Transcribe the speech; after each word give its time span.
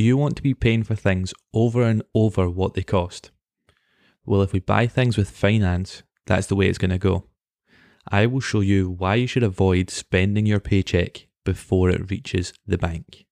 Do 0.00 0.06
you 0.06 0.16
want 0.16 0.34
to 0.36 0.42
be 0.42 0.54
paying 0.54 0.82
for 0.82 0.94
things 0.94 1.34
over 1.52 1.82
and 1.82 2.02
over 2.14 2.48
what 2.48 2.72
they 2.72 2.82
cost? 2.82 3.32
Well, 4.24 4.40
if 4.40 4.50
we 4.50 4.58
buy 4.58 4.86
things 4.86 5.18
with 5.18 5.28
finance, 5.28 6.04
that's 6.24 6.46
the 6.46 6.56
way 6.56 6.68
it's 6.68 6.78
going 6.78 6.90
to 6.90 6.96
go. 6.96 7.26
I 8.10 8.24
will 8.24 8.40
show 8.40 8.60
you 8.60 8.88
why 8.88 9.16
you 9.16 9.26
should 9.26 9.42
avoid 9.42 9.90
spending 9.90 10.46
your 10.46 10.58
paycheck 10.58 11.26
before 11.44 11.90
it 11.90 12.10
reaches 12.10 12.54
the 12.66 12.78
bank. 12.78 13.26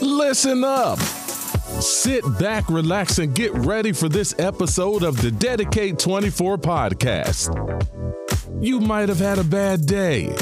Listen 0.00 0.64
up. 0.64 0.98
Sit 0.98 2.24
back, 2.38 2.70
relax, 2.70 3.18
and 3.18 3.34
get 3.34 3.52
ready 3.52 3.92
for 3.92 4.08
this 4.08 4.34
episode 4.38 5.02
of 5.02 5.20
the 5.20 5.30
Dedicate 5.30 5.98
24 5.98 6.56
podcast. 6.56 8.64
You 8.64 8.80
might 8.80 9.10
have 9.10 9.18
had 9.18 9.38
a 9.38 9.44
bad 9.44 9.84
day, 9.84 10.34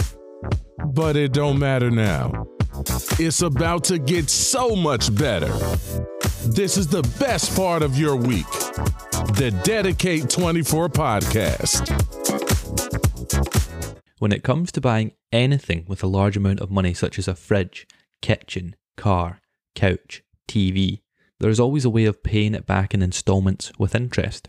but 0.94 1.16
it 1.16 1.32
don't 1.32 1.58
matter 1.58 1.90
now. 1.90 2.41
It's 3.18 3.42
about 3.42 3.84
to 3.84 3.98
get 3.98 4.28
so 4.28 4.74
much 4.74 5.14
better. 5.14 5.52
This 6.44 6.76
is 6.76 6.88
the 6.88 7.02
best 7.18 7.54
part 7.54 7.82
of 7.82 7.96
your 7.96 8.16
week 8.16 8.46
the 9.36 9.50
Dedicate 9.64 10.28
24 10.28 10.88
podcast. 10.88 11.88
When 14.18 14.32
it 14.32 14.42
comes 14.42 14.72
to 14.72 14.80
buying 14.80 15.12
anything 15.32 15.84
with 15.86 16.02
a 16.02 16.08
large 16.08 16.36
amount 16.36 16.60
of 16.60 16.70
money, 16.70 16.92
such 16.92 17.18
as 17.18 17.28
a 17.28 17.34
fridge, 17.34 17.86
kitchen, 18.20 18.76
car, 18.96 19.40
couch, 19.74 20.22
TV, 20.48 21.00
there 21.40 21.50
is 21.50 21.60
always 21.60 21.84
a 21.84 21.90
way 21.90 22.04
of 22.04 22.22
paying 22.22 22.54
it 22.54 22.66
back 22.66 22.94
in 22.94 23.02
installments 23.02 23.72
with 23.78 23.94
interest. 23.94 24.48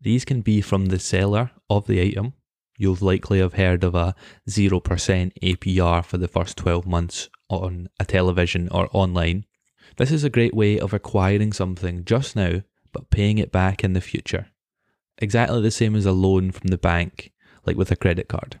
These 0.00 0.24
can 0.24 0.40
be 0.40 0.60
from 0.60 0.86
the 0.86 0.98
seller 0.98 1.50
of 1.68 1.86
the 1.86 2.00
item. 2.00 2.32
You'll 2.78 2.96
likely 3.00 3.40
have 3.40 3.54
heard 3.54 3.84
of 3.84 3.94
a 3.94 4.14
0% 4.48 4.80
APR 5.42 6.04
for 6.04 6.16
the 6.16 6.28
first 6.28 6.56
12 6.56 6.86
months 6.86 7.28
on 7.50 7.88
a 7.98 8.04
television 8.04 8.68
or 8.70 8.88
online. 8.92 9.44
This 9.96 10.12
is 10.12 10.22
a 10.22 10.30
great 10.30 10.54
way 10.54 10.78
of 10.78 10.94
acquiring 10.94 11.52
something 11.52 12.04
just 12.04 12.36
now 12.36 12.62
but 12.92 13.10
paying 13.10 13.38
it 13.38 13.52
back 13.52 13.84
in 13.84 13.92
the 13.92 14.00
future. 14.00 14.46
Exactly 15.18 15.60
the 15.60 15.70
same 15.70 15.96
as 15.96 16.06
a 16.06 16.12
loan 16.12 16.52
from 16.52 16.68
the 16.68 16.78
bank, 16.78 17.32
like 17.66 17.76
with 17.76 17.90
a 17.90 17.96
credit 17.96 18.28
card. 18.28 18.60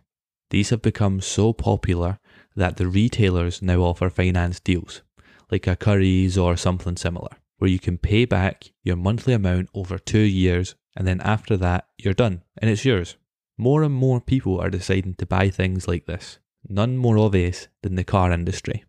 These 0.50 0.70
have 0.70 0.82
become 0.82 1.20
so 1.20 1.52
popular 1.52 2.18
that 2.56 2.76
the 2.76 2.88
retailers 2.88 3.62
now 3.62 3.80
offer 3.80 4.10
finance 4.10 4.58
deals, 4.58 5.02
like 5.50 5.66
a 5.66 5.76
Currys 5.76 6.36
or 6.36 6.56
something 6.56 6.96
similar, 6.96 7.36
where 7.58 7.70
you 7.70 7.78
can 7.78 7.98
pay 7.98 8.24
back 8.24 8.72
your 8.82 8.96
monthly 8.96 9.32
amount 9.32 9.68
over 9.74 9.98
two 9.98 10.18
years 10.18 10.74
and 10.96 11.06
then 11.06 11.20
after 11.20 11.56
that 11.56 11.86
you're 11.96 12.14
done 12.14 12.42
and 12.60 12.70
it's 12.70 12.84
yours. 12.84 13.16
More 13.58 13.82
and 13.82 13.92
more 13.92 14.20
people 14.20 14.60
are 14.60 14.70
deciding 14.70 15.14
to 15.14 15.26
buy 15.26 15.50
things 15.50 15.88
like 15.88 16.06
this, 16.06 16.38
none 16.68 16.96
more 16.96 17.18
obvious 17.18 17.66
than 17.82 17.96
the 17.96 18.04
car 18.04 18.30
industry. 18.30 18.84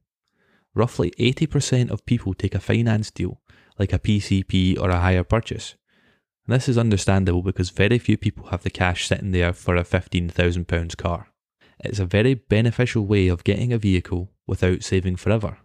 Roughly 0.76 1.12
80% 1.20 1.90
of 1.90 2.06
people 2.06 2.36
take 2.36 2.54
a 2.54 2.60
finance 2.60 3.10
deal 3.10 3.42
like 3.80 3.94
a 3.94 4.00
PCP 4.00 4.80
or 4.80 4.90
a 4.90 5.00
hire 5.00 5.24
purchase. 5.24 5.76
And 6.46 6.56
this 6.56 6.70
is 6.70 6.78
understandable 6.78 7.42
because 7.42 7.72
very 7.72 7.98
few 7.98 8.18
people 8.18 8.48
have 8.48 8.62
the 8.62 8.70
cash 8.70 9.08
sitting 9.08 9.32
there 9.32 9.54
for 9.54 9.76
a 9.76 9.84
£15,000 9.84 10.98
car. 10.98 11.30
It's 11.80 12.00
a 12.00 12.06
very 12.06 12.34
beneficial 12.34 13.06
way 13.06 13.28
of 13.28 13.44
getting 13.44 13.74
a 13.74 13.78
vehicle 13.78 14.32
without 14.46 14.84
saving 14.84 15.16
forever. 15.16 15.58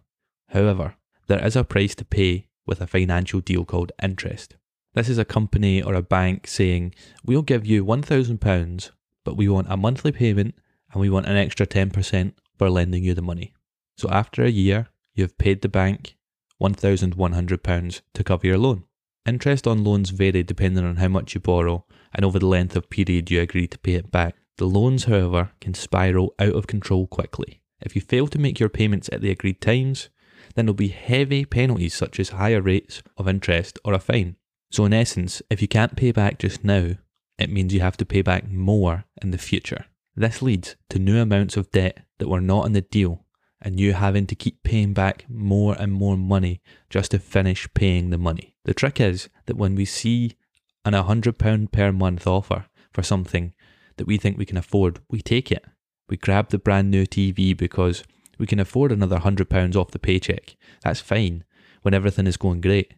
However, 0.49 0.95
there 1.27 1.45
is 1.45 1.55
a 1.55 1.63
price 1.63 1.93
to 1.95 2.05
pay 2.05 2.47
with 2.65 2.81
a 2.81 2.87
financial 2.87 3.41
deal 3.41 3.65
called 3.65 3.91
interest. 4.01 4.55
This 4.95 5.09
is 5.09 5.17
a 5.17 5.25
company 5.25 5.83
or 5.83 5.93
a 5.93 6.01
bank 6.01 6.47
saying, 6.47 6.95
We'll 7.25 7.41
give 7.41 7.65
you 7.65 7.83
£1,000, 7.83 8.91
but 9.25 9.35
we 9.35 9.49
want 9.49 9.67
a 9.69 9.75
monthly 9.75 10.13
payment 10.13 10.55
and 10.93 11.01
we 11.01 11.09
want 11.09 11.25
an 11.25 11.35
extra 11.35 11.67
10% 11.67 12.31
for 12.57 12.69
lending 12.69 13.03
you 13.03 13.13
the 13.13 13.21
money. 13.21 13.53
So 13.97 14.09
after 14.09 14.43
a 14.43 14.49
year, 14.49 14.87
you've 15.13 15.37
paid 15.37 15.61
the 15.61 15.67
bank 15.67 16.15
£1,100 16.61 18.01
to 18.13 18.23
cover 18.23 18.47
your 18.47 18.57
loan. 18.57 18.85
Interest 19.25 19.67
on 19.67 19.83
loans 19.83 20.11
vary 20.11 20.43
depending 20.43 20.85
on 20.85 20.95
how 20.95 21.09
much 21.09 21.35
you 21.35 21.41
borrow 21.41 21.85
and 22.13 22.23
over 22.23 22.39
the 22.39 22.45
length 22.45 22.77
of 22.77 22.89
period 22.89 23.29
you 23.29 23.41
agree 23.41 23.67
to 23.67 23.79
pay 23.79 23.95
it 23.95 24.11
back. 24.11 24.35
The 24.57 24.65
loans, 24.65 25.03
however, 25.03 25.51
can 25.59 25.73
spiral 25.73 26.33
out 26.39 26.55
of 26.55 26.67
control 26.67 27.05
quickly. 27.07 27.61
If 27.81 27.97
you 27.97 28.01
fail 28.01 28.27
to 28.27 28.39
make 28.39 28.61
your 28.61 28.69
payments 28.69 29.09
at 29.11 29.19
the 29.19 29.31
agreed 29.31 29.59
times, 29.59 30.07
then 30.53 30.67
there'll 30.67 30.73
be 30.73 30.87
heavy 30.87 31.43
penalties 31.43 31.93
such 31.93 32.17
as 32.17 32.29
higher 32.29 32.61
rates 32.61 33.03
of 33.17 33.27
interest 33.27 33.77
or 33.83 33.93
a 33.93 33.99
fine. 33.99 34.37
So, 34.71 34.85
in 34.85 34.93
essence, 34.93 35.41
if 35.49 35.61
you 35.61 35.67
can't 35.67 35.95
pay 35.95 36.11
back 36.11 36.39
just 36.39 36.63
now, 36.63 36.95
it 37.37 37.49
means 37.49 37.73
you 37.73 37.81
have 37.81 37.97
to 37.97 38.05
pay 38.05 38.21
back 38.21 38.49
more 38.49 39.05
in 39.21 39.31
the 39.31 39.37
future. 39.37 39.85
This 40.15 40.41
leads 40.41 40.75
to 40.89 40.99
new 40.99 41.19
amounts 41.19 41.57
of 41.57 41.71
debt 41.71 41.99
that 42.19 42.29
were 42.29 42.41
not 42.41 42.65
in 42.65 42.73
the 42.73 42.81
deal 42.81 43.25
and 43.61 43.79
you 43.79 43.93
having 43.93 44.27
to 44.27 44.35
keep 44.35 44.63
paying 44.63 44.93
back 44.93 45.25
more 45.27 45.75
and 45.79 45.91
more 45.91 46.15
money 46.15 46.61
just 46.89 47.11
to 47.11 47.19
finish 47.19 47.67
paying 47.73 48.09
the 48.09 48.17
money. 48.17 48.55
The 48.65 48.73
trick 48.73 49.01
is 49.01 49.29
that 49.47 49.57
when 49.57 49.75
we 49.75 49.85
see 49.85 50.37
an 50.85 50.93
£100 50.93 51.71
per 51.71 51.91
month 51.91 52.27
offer 52.27 52.65
for 52.93 53.01
something 53.01 53.53
that 53.97 54.07
we 54.07 54.17
think 54.17 54.37
we 54.37 54.45
can 54.45 54.57
afford, 54.57 54.99
we 55.09 55.21
take 55.21 55.51
it. 55.51 55.65
We 56.07 56.17
grab 56.17 56.49
the 56.49 56.59
brand 56.59 56.91
new 56.91 57.05
TV 57.05 57.57
because 57.57 58.03
we 58.37 58.45
can 58.45 58.59
afford 58.59 58.91
another 58.91 59.17
£100 59.19 59.75
off 59.75 59.91
the 59.91 59.99
paycheck. 59.99 60.55
That's 60.83 60.99
fine 60.99 61.43
when 61.81 61.93
everything 61.93 62.27
is 62.27 62.37
going 62.37 62.61
great. 62.61 62.93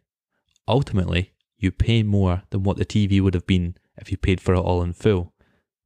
Ultimately, 0.68 1.32
you 1.58 1.72
pay 1.72 2.04
more 2.04 2.44
than 2.50 2.64
what 2.64 2.78
the 2.78 2.86
TV 2.86 3.22
would 3.22 3.34
have 3.34 3.48
been 3.48 3.76
if 3.98 4.12
you 4.12 4.18
paid 4.18 4.40
for 4.40 4.54
it 4.54 4.60
all 4.60 4.82
in 4.84 4.94
full. 4.94 5.34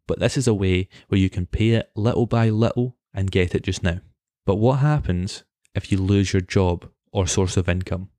But 0.07 0.19
this 0.19 0.37
is 0.37 0.47
a 0.47 0.53
way 0.53 0.89
where 1.07 1.19
you 1.19 1.29
can 1.29 1.45
pay 1.45 1.69
it 1.71 1.91
little 1.95 2.25
by 2.25 2.49
little 2.49 2.97
and 3.13 3.31
get 3.31 3.55
it 3.55 3.63
just 3.63 3.83
now. 3.83 3.99
But 4.45 4.55
what 4.55 4.79
happens 4.79 5.43
if 5.73 5.91
you 5.91 5.97
lose 5.97 6.33
your 6.33 6.41
job 6.41 6.89
or 7.11 7.27
source 7.27 7.57
of 7.57 7.69
income? 7.69 8.09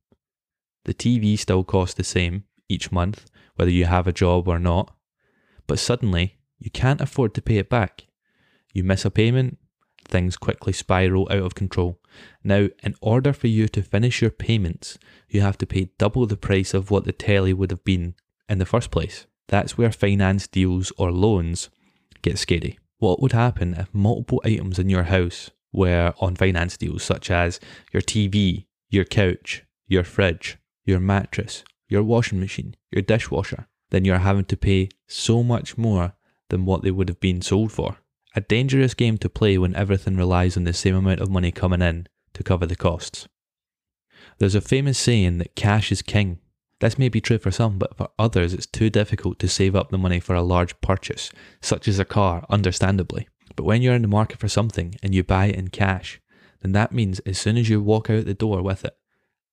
The 0.85 0.93
TV 0.93 1.37
still 1.37 1.63
costs 1.63 1.95
the 1.95 2.03
same 2.03 2.45
each 2.67 2.91
month, 2.91 3.25
whether 3.55 3.71
you 3.71 3.85
have 3.85 4.07
a 4.07 4.13
job 4.13 4.47
or 4.47 4.59
not, 4.59 4.95
but 5.67 5.79
suddenly 5.79 6.39
you 6.57 6.71
can't 6.71 7.01
afford 7.01 7.33
to 7.35 7.41
pay 7.41 7.57
it 7.57 7.69
back. 7.69 8.07
You 8.73 8.83
miss 8.83 9.05
a 9.05 9.11
payment, 9.11 9.57
things 10.13 10.37
quickly 10.37 10.71
spiral 10.71 11.27
out 11.31 11.39
of 11.39 11.55
control. 11.55 11.99
Now, 12.43 12.69
in 12.83 12.93
order 13.01 13.33
for 13.33 13.47
you 13.47 13.67
to 13.69 13.81
finish 13.81 14.21
your 14.21 14.29
payments, 14.29 14.99
you 15.27 15.41
have 15.41 15.57
to 15.57 15.65
pay 15.65 15.89
double 15.97 16.27
the 16.27 16.37
price 16.37 16.75
of 16.75 16.91
what 16.91 17.05
the 17.05 17.11
telly 17.11 17.51
would 17.51 17.71
have 17.71 17.83
been 17.83 18.13
in 18.47 18.59
the 18.59 18.65
first 18.65 18.91
place. 18.91 19.25
That's 19.47 19.75
where 19.75 19.91
finance 19.91 20.45
deals 20.45 20.93
or 20.99 21.11
loans 21.11 21.69
get 22.21 22.37
scary. 22.37 22.77
What 22.99 23.21
would 23.21 23.31
happen 23.31 23.73
if 23.73 23.91
multiple 23.91 24.39
items 24.45 24.77
in 24.77 24.87
your 24.87 25.03
house 25.03 25.49
were 25.73 26.13
on 26.19 26.35
finance 26.35 26.77
deals 26.77 27.01
such 27.01 27.31
as 27.31 27.59
your 27.91 28.03
TV, 28.03 28.67
your 28.91 29.05
couch, 29.05 29.65
your 29.87 30.03
fridge, 30.03 30.57
your 30.85 30.99
mattress, 30.99 31.63
your 31.89 32.03
washing 32.03 32.39
machine, 32.39 32.75
your 32.91 33.01
dishwasher, 33.01 33.67
then 33.89 34.05
you're 34.05 34.19
having 34.19 34.45
to 34.45 34.55
pay 34.55 34.89
so 35.07 35.41
much 35.41 35.75
more 35.75 36.13
than 36.49 36.65
what 36.65 36.83
they 36.83 36.91
would 36.91 37.09
have 37.09 37.19
been 37.19 37.41
sold 37.41 37.71
for. 37.71 37.97
A 38.35 38.41
dangerous 38.41 38.95
game 38.95 39.19
to 39.19 39.29
play 39.29 39.59
when 39.59 39.75
everything 39.75 40.17
relies 40.17 40.57
on 40.57 40.63
the 40.63 40.73
same 40.73 40.95
amount 40.95 41.19
of 41.19 41.29
money 41.29 41.51
coming 41.51 41.83
in 41.83 42.07
to 42.33 42.43
cover 42.43 42.65
the 42.65 42.75
costs. 42.75 43.27
There's 44.39 44.55
a 44.55 44.61
famous 44.61 44.97
saying 44.97 45.37
that 45.37 45.55
cash 45.55 45.91
is 45.91 46.01
king. 46.01 46.39
This 46.79 46.97
may 46.97 47.09
be 47.09 47.21
true 47.21 47.37
for 47.37 47.51
some, 47.51 47.77
but 47.77 47.95
for 47.95 48.09
others 48.17 48.53
it's 48.53 48.65
too 48.65 48.89
difficult 48.89 49.37
to 49.39 49.47
save 49.47 49.75
up 49.75 49.91
the 49.91 49.99
money 49.99 50.19
for 50.19 50.33
a 50.33 50.41
large 50.41 50.79
purchase, 50.81 51.31
such 51.61 51.87
as 51.87 51.99
a 51.99 52.05
car, 52.05 52.45
understandably. 52.49 53.27
But 53.55 53.65
when 53.65 53.83
you're 53.83 53.93
in 53.93 54.01
the 54.01 54.07
market 54.07 54.39
for 54.39 54.47
something 54.47 54.95
and 55.03 55.13
you 55.13 55.23
buy 55.23 55.45
it 55.45 55.55
in 55.55 55.67
cash, 55.67 56.19
then 56.61 56.71
that 56.71 56.91
means 56.91 57.19
as 57.19 57.37
soon 57.37 57.55
as 57.55 57.69
you 57.69 57.81
walk 57.81 58.09
out 58.09 58.25
the 58.25 58.33
door 58.33 58.63
with 58.63 58.83
it, 58.83 58.97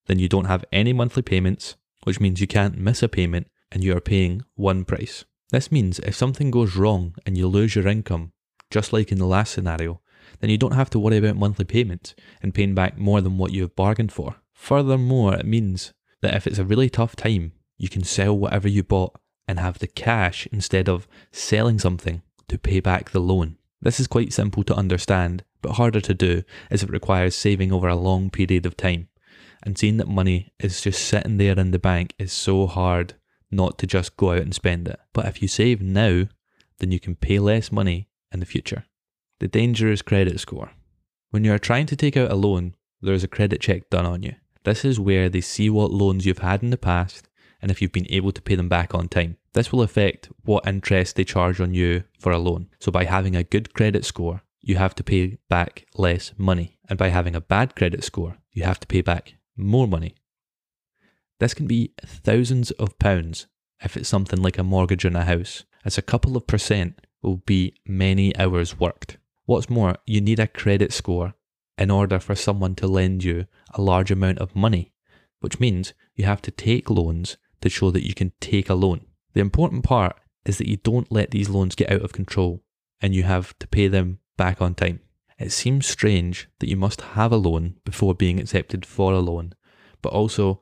then 0.06 0.18
you 0.18 0.28
don't 0.28 0.46
have 0.46 0.64
any 0.72 0.94
monthly 0.94 1.22
payments, 1.22 1.76
which 2.04 2.18
means 2.18 2.40
you 2.40 2.46
can't 2.46 2.78
miss 2.78 3.02
a 3.02 3.08
payment 3.08 3.48
and 3.70 3.84
you 3.84 3.94
are 3.94 4.00
paying 4.00 4.42
one 4.54 4.86
price. 4.86 5.26
This 5.50 5.70
means 5.70 5.98
if 5.98 6.14
something 6.14 6.50
goes 6.50 6.76
wrong 6.76 7.14
and 7.26 7.36
you 7.36 7.46
lose 7.46 7.74
your 7.74 7.86
income, 7.86 8.32
just 8.70 8.92
like 8.92 9.12
in 9.12 9.18
the 9.18 9.26
last 9.26 9.52
scenario, 9.52 10.00
then 10.40 10.50
you 10.50 10.58
don't 10.58 10.74
have 10.74 10.90
to 10.90 10.98
worry 10.98 11.16
about 11.16 11.36
monthly 11.36 11.64
payments 11.64 12.14
and 12.42 12.54
paying 12.54 12.74
back 12.74 12.96
more 12.96 13.20
than 13.20 13.38
what 13.38 13.52
you 13.52 13.62
have 13.62 13.76
bargained 13.76 14.12
for. 14.12 14.36
Furthermore, 14.52 15.34
it 15.34 15.46
means 15.46 15.92
that 16.22 16.34
if 16.34 16.46
it's 16.46 16.58
a 16.58 16.64
really 16.64 16.90
tough 16.90 17.16
time, 17.16 17.52
you 17.78 17.88
can 17.88 18.04
sell 18.04 18.36
whatever 18.36 18.68
you 18.68 18.82
bought 18.82 19.18
and 19.48 19.58
have 19.58 19.78
the 19.78 19.86
cash 19.86 20.46
instead 20.52 20.88
of 20.88 21.08
selling 21.32 21.78
something 21.78 22.22
to 22.48 22.58
pay 22.58 22.80
back 22.80 23.10
the 23.10 23.20
loan. 23.20 23.56
This 23.82 23.98
is 23.98 24.06
quite 24.06 24.32
simple 24.32 24.62
to 24.64 24.74
understand, 24.74 25.44
but 25.62 25.72
harder 25.72 26.00
to 26.02 26.14
do 26.14 26.42
as 26.70 26.82
it 26.82 26.90
requires 26.90 27.34
saving 27.34 27.72
over 27.72 27.88
a 27.88 27.96
long 27.96 28.30
period 28.30 28.66
of 28.66 28.76
time. 28.76 29.08
And 29.62 29.78
seeing 29.78 29.96
that 29.96 30.08
money 30.08 30.52
is 30.58 30.82
just 30.82 31.02
sitting 31.02 31.38
there 31.38 31.58
in 31.58 31.70
the 31.70 31.78
bank 31.78 32.14
is 32.18 32.32
so 32.32 32.66
hard 32.66 33.14
not 33.50 33.78
to 33.78 33.86
just 33.86 34.16
go 34.16 34.32
out 34.32 34.42
and 34.42 34.54
spend 34.54 34.88
it. 34.88 35.00
But 35.12 35.26
if 35.26 35.42
you 35.42 35.48
save 35.48 35.80
now, 35.82 36.26
then 36.78 36.92
you 36.92 37.00
can 37.00 37.16
pay 37.16 37.38
less 37.38 37.72
money 37.72 38.08
in 38.32 38.40
the 38.40 38.46
future. 38.46 38.84
The 39.38 39.48
dangerous 39.48 40.02
credit 40.02 40.40
score. 40.40 40.72
When 41.30 41.44
you 41.44 41.52
are 41.52 41.58
trying 41.58 41.86
to 41.86 41.96
take 41.96 42.16
out 42.16 42.30
a 42.30 42.34
loan, 42.34 42.74
there 43.00 43.14
is 43.14 43.24
a 43.24 43.28
credit 43.28 43.60
check 43.60 43.88
done 43.90 44.06
on 44.06 44.22
you. 44.22 44.34
This 44.64 44.84
is 44.84 45.00
where 45.00 45.28
they 45.28 45.40
see 45.40 45.70
what 45.70 45.90
loans 45.90 46.26
you've 46.26 46.38
had 46.38 46.62
in 46.62 46.70
the 46.70 46.76
past 46.76 47.28
and 47.62 47.70
if 47.70 47.80
you've 47.80 47.92
been 47.92 48.10
able 48.10 48.32
to 48.32 48.42
pay 48.42 48.54
them 48.54 48.68
back 48.68 48.94
on 48.94 49.08
time. 49.08 49.36
This 49.52 49.72
will 49.72 49.82
affect 49.82 50.28
what 50.44 50.66
interest 50.66 51.16
they 51.16 51.24
charge 51.24 51.60
on 51.60 51.74
you 51.74 52.04
for 52.18 52.32
a 52.32 52.38
loan. 52.38 52.68
So 52.78 52.92
by 52.92 53.04
having 53.04 53.34
a 53.34 53.44
good 53.44 53.74
credit 53.74 54.04
score, 54.04 54.42
you 54.60 54.76
have 54.76 54.94
to 54.96 55.04
pay 55.04 55.38
back 55.48 55.86
less 55.96 56.32
money. 56.36 56.78
And 56.88 56.98
by 56.98 57.08
having 57.08 57.34
a 57.34 57.40
bad 57.40 57.74
credit 57.74 58.04
score, 58.04 58.36
you 58.52 58.64
have 58.64 58.80
to 58.80 58.86
pay 58.86 59.00
back 59.00 59.34
more 59.56 59.88
money. 59.88 60.14
This 61.38 61.54
can 61.54 61.66
be 61.66 61.94
thousands 62.04 62.70
of 62.72 62.98
pounds 62.98 63.46
if 63.82 63.96
it's 63.96 64.08
something 64.08 64.40
like 64.42 64.58
a 64.58 64.62
mortgage 64.62 65.06
on 65.06 65.16
a 65.16 65.24
house, 65.24 65.64
It's 65.84 65.96
a 65.96 66.02
couple 66.02 66.36
of 66.36 66.46
percent 66.46 67.00
will 67.22 67.38
be 67.38 67.74
many 67.86 68.36
hours 68.38 68.78
worked. 68.78 69.18
What's 69.46 69.70
more, 69.70 69.96
you 70.06 70.20
need 70.20 70.38
a 70.38 70.46
credit 70.46 70.92
score 70.92 71.34
in 71.76 71.90
order 71.90 72.18
for 72.18 72.34
someone 72.34 72.74
to 72.76 72.86
lend 72.86 73.24
you 73.24 73.46
a 73.74 73.82
large 73.82 74.10
amount 74.10 74.38
of 74.38 74.54
money, 74.54 74.92
which 75.40 75.58
means 75.58 75.94
you 76.14 76.24
have 76.24 76.42
to 76.42 76.50
take 76.50 76.90
loans 76.90 77.36
to 77.60 77.68
show 77.68 77.90
that 77.90 78.06
you 78.06 78.14
can 78.14 78.32
take 78.40 78.68
a 78.68 78.74
loan. 78.74 79.06
The 79.32 79.40
important 79.40 79.84
part 79.84 80.16
is 80.44 80.58
that 80.58 80.68
you 80.68 80.76
don't 80.76 81.10
let 81.10 81.30
these 81.30 81.48
loans 81.48 81.74
get 81.74 81.90
out 81.90 82.02
of 82.02 82.12
control 82.12 82.62
and 83.00 83.14
you 83.14 83.22
have 83.22 83.58
to 83.58 83.68
pay 83.68 83.88
them 83.88 84.18
back 84.36 84.60
on 84.60 84.74
time. 84.74 85.00
It 85.38 85.52
seems 85.52 85.86
strange 85.86 86.48
that 86.58 86.68
you 86.68 86.76
must 86.76 87.00
have 87.00 87.32
a 87.32 87.36
loan 87.36 87.76
before 87.84 88.14
being 88.14 88.38
accepted 88.38 88.84
for 88.84 89.12
a 89.14 89.20
loan, 89.20 89.54
but 90.02 90.12
also 90.12 90.60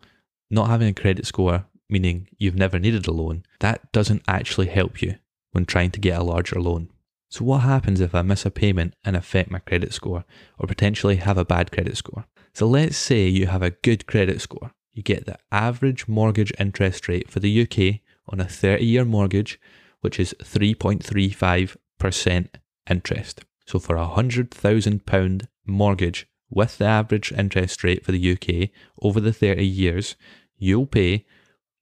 not 0.50 0.68
having 0.68 0.88
a 0.88 0.94
credit 0.94 1.26
score, 1.26 1.66
meaning 1.90 2.28
you've 2.38 2.54
never 2.54 2.78
needed 2.78 3.06
a 3.06 3.12
loan, 3.12 3.42
that 3.60 3.90
doesn't 3.92 4.22
actually 4.28 4.68
help 4.68 5.02
you 5.02 5.16
when 5.58 5.66
trying 5.66 5.90
to 5.90 5.98
get 5.98 6.16
a 6.16 6.22
larger 6.22 6.60
loan. 6.60 6.88
So, 7.30 7.44
what 7.44 7.62
happens 7.62 8.00
if 8.00 8.14
I 8.14 8.22
miss 8.22 8.46
a 8.46 8.50
payment 8.50 8.94
and 9.04 9.16
affect 9.16 9.50
my 9.50 9.58
credit 9.58 9.92
score, 9.92 10.24
or 10.56 10.68
potentially 10.68 11.16
have 11.16 11.36
a 11.36 11.44
bad 11.44 11.72
credit 11.72 11.96
score? 11.96 12.26
So, 12.54 12.68
let's 12.68 12.96
say 12.96 13.26
you 13.26 13.48
have 13.48 13.62
a 13.62 13.72
good 13.72 14.06
credit 14.06 14.40
score. 14.40 14.70
You 14.92 15.02
get 15.02 15.26
the 15.26 15.36
average 15.50 16.06
mortgage 16.06 16.52
interest 16.60 17.08
rate 17.08 17.28
for 17.28 17.40
the 17.40 17.62
UK 17.62 18.02
on 18.28 18.38
a 18.38 18.44
30 18.44 18.84
year 18.84 19.04
mortgage, 19.04 19.60
which 20.00 20.20
is 20.20 20.32
3.35% 20.40 22.46
interest. 22.88 23.40
So, 23.66 23.80
for 23.80 23.96
a 23.96 24.06
£100,000 24.06 25.46
mortgage 25.66 26.28
with 26.48 26.78
the 26.78 26.84
average 26.84 27.32
interest 27.32 27.82
rate 27.82 28.04
for 28.04 28.12
the 28.12 28.32
UK 28.32 28.70
over 29.02 29.20
the 29.20 29.32
30 29.32 29.66
years, 29.66 30.14
you'll 30.56 30.86
pay 30.86 31.26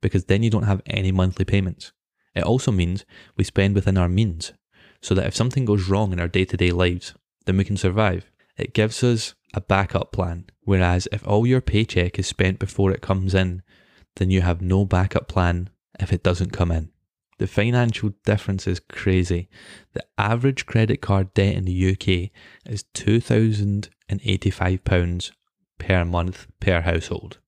because 0.00 0.26
then 0.26 0.42
you 0.42 0.50
don't 0.50 0.64
have 0.64 0.82
any 0.86 1.10
monthly 1.10 1.44
payments. 1.44 1.92
It 2.34 2.44
also 2.44 2.72
means 2.72 3.04
we 3.36 3.44
spend 3.44 3.74
within 3.74 3.96
our 3.96 4.08
means, 4.08 4.52
so 5.00 5.14
that 5.14 5.26
if 5.26 5.36
something 5.36 5.64
goes 5.64 5.88
wrong 5.88 6.12
in 6.12 6.20
our 6.20 6.28
day 6.28 6.44
to 6.46 6.56
day 6.56 6.70
lives, 6.70 7.14
then 7.46 7.56
we 7.56 7.64
can 7.64 7.76
survive. 7.76 8.30
It 8.56 8.74
gives 8.74 9.02
us 9.04 9.34
a 9.52 9.60
backup 9.60 10.12
plan, 10.12 10.46
whereas 10.62 11.08
if 11.12 11.26
all 11.26 11.46
your 11.46 11.60
paycheck 11.60 12.18
is 12.18 12.26
spent 12.26 12.58
before 12.58 12.90
it 12.90 13.02
comes 13.02 13.34
in, 13.34 13.62
then 14.16 14.30
you 14.30 14.40
have 14.40 14.62
no 14.62 14.84
backup 14.84 15.26
plan 15.28 15.70
if 15.98 16.12
it 16.12 16.22
doesn't 16.22 16.52
come 16.52 16.70
in. 16.70 16.90
The 17.38 17.48
financial 17.48 18.12
difference 18.24 18.68
is 18.68 18.80
crazy. 18.80 19.48
The 19.92 20.04
average 20.16 20.66
credit 20.66 21.00
card 21.00 21.34
debt 21.34 21.56
in 21.56 21.64
the 21.64 21.92
UK 21.92 22.30
is 22.64 22.84
£2,085 22.94 25.32
per 25.78 26.04
month 26.04 26.46
per 26.60 26.82
household. 26.82 27.38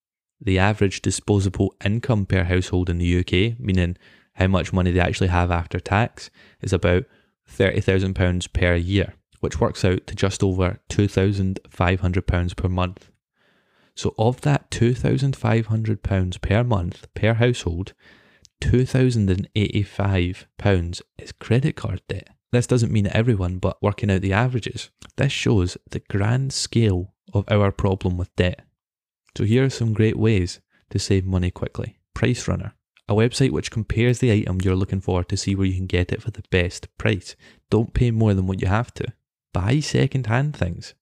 The 0.41 0.59
average 0.59 1.03
disposable 1.03 1.73
income 1.85 2.27
per 2.27 2.43
household 2.45 2.91
in 2.91 2.99
the 2.99 3.21
UK, 3.21 3.61
meaning 3.61 3.97
how 4.37 4.47
much 4.47 4.73
money 4.73 4.93
they 4.93 5.01
actually 5.01 5.29
have 5.29 5.51
after 5.51 5.81
tax, 5.81 6.31
is 6.61 6.73
about 6.73 7.05
£30,000 7.51 8.53
per 8.53 8.75
year, 8.75 9.15
which 9.41 9.61
works 9.61 9.85
out 9.85 10.07
to 10.07 10.15
just 10.15 10.43
over 10.43 10.81
£2,500 10.89 12.57
per 12.57 12.69
month. 12.69 13.11
So, 13.95 14.15
of 14.19 14.41
that 14.43 14.71
£2,500 14.71 16.43
per 16.43 16.65
month 16.65 17.07
per 17.15 17.35
household, 17.35 17.93
£2,085 18.61 21.03
is 21.19 21.33
credit 21.33 21.77
card 21.77 22.03
debt. 22.09 22.29
This 22.53 22.67
doesn't 22.67 22.93
mean 22.93 23.09
everyone, 23.09 23.59
but 23.59 23.83
working 23.83 24.11
out 24.11 24.23
the 24.23 24.33
averages. 24.33 24.91
This 25.17 25.33
shows 25.33 25.77
the 25.91 26.01
grand 26.01 26.53
scale 26.53 27.13
of 27.33 27.45
our 27.49 27.73
problem 27.73 28.17
with 28.17 28.35
debt. 28.37 28.63
So 29.37 29.45
here 29.45 29.65
are 29.65 29.71
some 29.71 29.93
great 29.93 30.17
ways 30.17 30.61
to 30.91 30.99
save 30.99 31.27
money 31.27 31.51
quickly. 31.51 31.99
Price 32.15 32.49
Runner, 32.49 32.75
a 33.09 33.15
website 33.15 33.51
which 33.51 33.71
compares 33.71 34.19
the 34.19 34.33
item 34.33 34.59
you're 34.63 34.75
looking 34.75 35.01
for 35.01 35.23
to 35.25 35.37
see 35.37 35.55
where 35.55 35.67
you 35.67 35.75
can 35.75 35.87
get 35.87 36.13
it 36.13 36.23
for 36.23 36.31
the 36.31 36.43
best 36.51 36.89
price. 36.99 37.37
Don't 37.71 37.95
pay 37.95 38.11
more 38.11 38.35
than 38.35 38.47
what 38.47 38.61
you 38.61 38.69
have 38.69 38.93
to. 38.95 39.07
Buy 39.53 39.81
second-hand 39.81 40.57
things. 40.57 40.95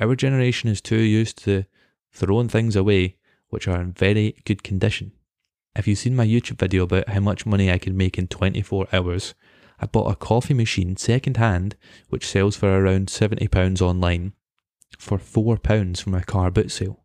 Our 0.00 0.16
generation 0.16 0.68
is 0.68 0.80
too 0.80 1.00
used 1.00 1.42
to 1.44 1.64
throwing 2.12 2.48
things 2.48 2.76
away 2.76 3.16
which 3.48 3.68
are 3.68 3.80
in 3.80 3.92
very 3.92 4.36
good 4.44 4.62
condition. 4.62 5.12
If 5.76 5.86
you've 5.86 5.98
seen 5.98 6.16
my 6.16 6.26
YouTube 6.26 6.58
video 6.58 6.84
about 6.84 7.10
how 7.10 7.20
much 7.20 7.46
money 7.46 7.70
I 7.70 7.78
can 7.78 7.96
make 7.96 8.18
in 8.18 8.26
24 8.28 8.88
hours, 8.92 9.34
I 9.78 9.86
bought 9.86 10.10
a 10.10 10.16
coffee 10.16 10.54
machine 10.54 10.96
second 10.96 11.36
hand, 11.36 11.76
which 12.08 12.26
sells 12.26 12.56
for 12.56 12.68
around 12.68 13.08
£70 13.08 13.80
online, 13.82 14.32
for 14.98 15.18
£4 15.18 16.00
from 16.00 16.14
a 16.14 16.24
car 16.24 16.50
boot 16.50 16.72
sale. 16.72 17.04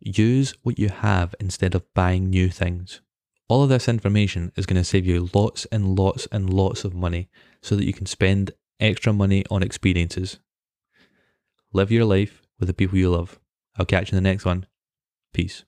Use 0.00 0.54
what 0.62 0.78
you 0.78 0.88
have 0.88 1.34
instead 1.40 1.74
of 1.74 1.92
buying 1.94 2.30
new 2.30 2.48
things. 2.48 3.00
All 3.48 3.62
of 3.62 3.68
this 3.68 3.88
information 3.88 4.52
is 4.56 4.66
going 4.66 4.80
to 4.80 4.84
save 4.84 5.06
you 5.06 5.28
lots 5.32 5.66
and 5.66 5.98
lots 5.98 6.26
and 6.32 6.52
lots 6.52 6.84
of 6.84 6.94
money 6.94 7.28
so 7.62 7.76
that 7.76 7.84
you 7.84 7.92
can 7.92 8.06
spend 8.06 8.52
extra 8.80 9.12
money 9.12 9.44
on 9.50 9.62
experiences. 9.62 10.38
Live 11.72 11.92
your 11.92 12.04
life 12.04 12.42
with 12.58 12.68
the 12.68 12.74
people 12.74 12.98
you 12.98 13.10
love. 13.10 13.38
I'll 13.78 13.86
catch 13.86 14.10
you 14.10 14.18
in 14.18 14.22
the 14.22 14.28
next 14.28 14.44
one. 14.44 14.66
Peace. 15.32 15.64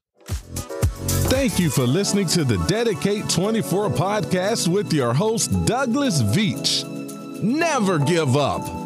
Thank 1.28 1.58
you 1.58 1.70
for 1.70 1.86
listening 1.86 2.26
to 2.28 2.44
the 2.44 2.58
Dedicate 2.66 3.28
24 3.28 3.90
podcast 3.90 4.66
with 4.66 4.92
your 4.92 5.14
host, 5.14 5.50
Douglas 5.66 6.22
Veach. 6.22 6.84
Never 7.42 7.98
give 7.98 8.36
up. 8.36 8.77